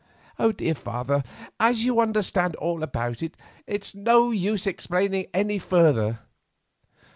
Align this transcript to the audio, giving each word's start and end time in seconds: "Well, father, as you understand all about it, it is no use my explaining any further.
"Well, 0.39 0.53
father, 0.73 1.23
as 1.59 1.85
you 1.85 1.99
understand 2.01 2.55
all 2.55 2.81
about 2.81 3.21
it, 3.21 3.37
it 3.67 3.85
is 3.85 3.93
no 3.93 4.31
use 4.31 4.65
my 4.65 4.69
explaining 4.71 5.27
any 5.31 5.59
further. 5.59 6.21